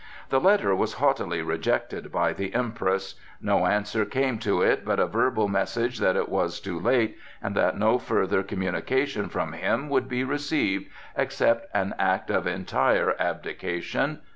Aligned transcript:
The 0.29 0.39
letter 0.39 0.73
was 0.75 0.93
haughtily 0.95 1.43
rejected 1.43 2.11
by 2.11 2.33
the 2.33 2.55
Empress; 2.55 3.13
no 3.39 3.67
answer 3.67 4.03
came 4.03 4.39
to 4.39 4.63
it 4.63 4.83
but 4.83 4.99
a 4.99 5.05
verbal 5.05 5.47
message 5.47 5.99
that 5.99 6.15
it 6.15 6.27
was 6.27 6.59
too 6.59 6.79
late, 6.79 7.17
and 7.39 7.53
that 7.55 7.77
no 7.77 7.99
further 7.99 8.41
communication 8.41 9.29
from 9.29 9.53
him 9.53 9.89
would 9.89 10.09
be 10.09 10.23
received 10.23 10.89
except 11.15 11.67
an 11.75 11.93
act 11.99 12.31
of 12.31 12.47
entire 12.47 13.13
abdication. 13.21 14.21